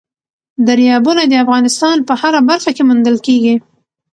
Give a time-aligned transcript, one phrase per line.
[0.67, 3.55] دریابونه د افغانستان په هره برخه کې موندل کېږي.